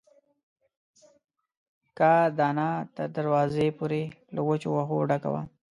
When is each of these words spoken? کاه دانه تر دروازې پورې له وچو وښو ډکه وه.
کاه 1.97 2.23
دانه 2.37 2.69
تر 2.95 3.07
دروازې 3.17 3.67
پورې 3.77 4.01
له 4.33 4.41
وچو 4.47 4.69
وښو 4.75 4.97
ډکه 5.09 5.29
وه. 5.33 5.41